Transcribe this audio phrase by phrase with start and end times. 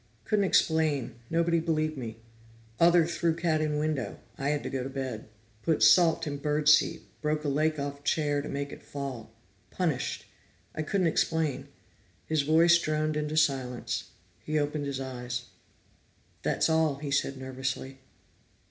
[0.25, 2.17] Couldn't explain, nobody believed me.
[2.79, 5.29] Other threw cat in window, I had to go to bed.
[5.61, 9.31] Put salt in bird seed, broke leg of chair to make it fall.
[9.69, 10.25] Punished
[10.73, 11.67] I couldn't explain."
[12.25, 14.09] His voice droned into silence;
[14.43, 15.49] he opened his eyes.
[16.41, 17.99] "That all," he said nervously.